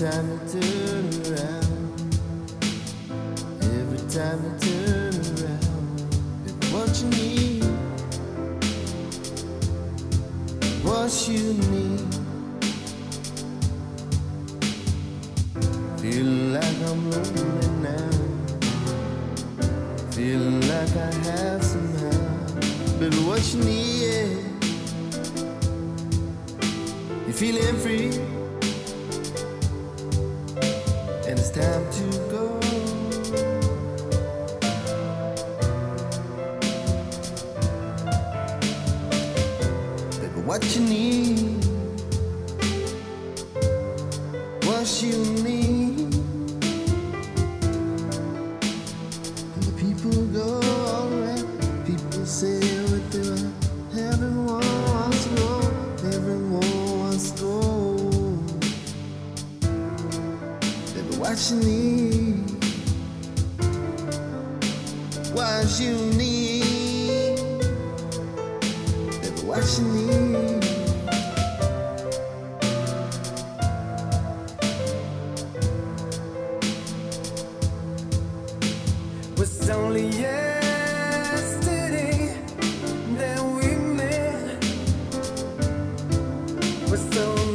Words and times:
time 0.00 0.30
you 0.30 0.38
turn 0.48 1.04
around, 1.26 1.90
every 3.60 4.02
time 4.08 4.40
you 4.44 4.52
turn 4.60 5.14
around, 5.36 5.98
baby, 6.44 6.66
what 6.72 6.92
you 7.02 7.08
need, 7.10 7.64
what 10.82 11.12
you 11.28 11.42
need. 11.70 12.08
Feel 16.00 16.30
like 16.54 16.78
I'm 16.88 17.00
lonely 17.10 17.68
now, 17.82 18.12
feel 20.12 20.44
like 20.70 20.94
I 20.96 21.12
have 21.28 21.62
somehow, 21.62 22.20
baby, 22.98 23.16
what 23.26 23.42
you 23.52 23.58
need. 23.64 23.90
Yeah. 24.00 24.30
You 27.26 27.32
feeling 27.32 27.76
free? 27.76 28.39
Time 31.60 31.84
to 31.92 32.04
go. 32.32 32.44
Baby, 40.20 40.40
what 40.48 40.62
you 40.74 40.82
need? 40.82 41.64
What 44.64 45.02
you 45.02 45.18
need? 45.42 46.14
And 49.54 49.62
the 49.68 49.72
people 49.76 50.16
go 50.38 50.48
alright. 50.96 51.44
People 51.84 52.24
say 52.24 52.79
what 61.30 61.40
you 61.48 61.56
need? 61.60 62.34
What 65.32 65.80
you 65.80 65.94
need? 66.18 67.36
Baby, 69.22 69.40
what 69.46 69.64
you 69.78 69.84
need? 70.08 70.64
was 79.38 79.70
only 79.70 80.06
yesterday 80.08 81.14
that 83.18 83.40
we 83.40 83.68
met. 83.76 84.64
Was 86.90 87.16
only 87.16 87.49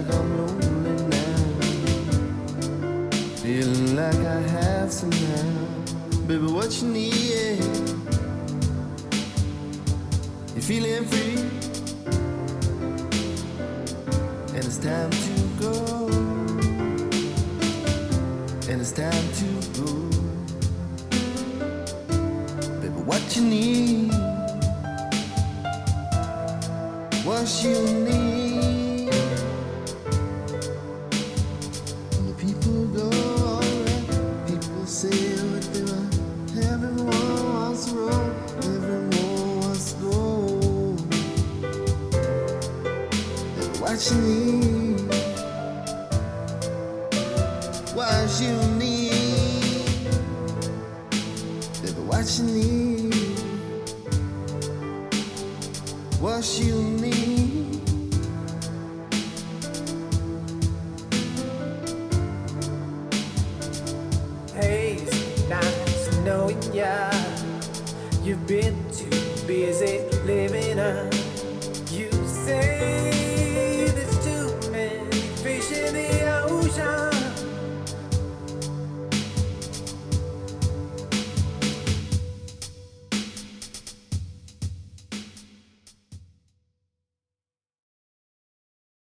like 0.00 0.14
I'm 0.14 0.38
lonely 0.38 0.94
now. 1.08 1.36
Feeling 3.36 3.96
like 3.96 4.14
I 4.14 4.40
have 4.56 4.92
somehow. 4.92 5.66
Baby, 6.26 6.46
what 6.46 6.80
you 6.80 6.88
need? 6.88 7.14
Yeah. 7.14 7.56
You 10.54 10.62
feeling 10.62 11.04
free? 11.04 11.36
And 14.54 14.64
it's 14.64 14.78
time 14.78 15.10
to 15.10 15.34
go. 15.60 15.74
And 18.70 18.80
it's 18.80 18.92
time 18.92 19.26
to 19.40 19.46
go. 19.80 19.90
Baby, 22.80 23.00
what 23.04 23.36
you 23.36 23.42
need? 23.42 24.12
What 27.24 27.64
you 27.64 27.74
need? 28.04 28.29
What 43.90 44.10
you 44.10 44.16
need? 44.18 45.00
What 47.94 48.40
you 48.40 48.54
need? 48.78 49.84
Baby, 51.82 52.00
what 52.06 52.38
you 52.38 52.44
need? 52.44 53.14
What 56.20 56.58
you 56.60 56.82
need? 56.82 57.39
yeah. 66.72 67.10
You've 68.22 68.46
been 68.46 68.76
too 68.92 69.10
busy 69.46 70.00
living 70.24 70.78
up. 70.78 71.12
You 71.90 72.10
say. 72.26 73.19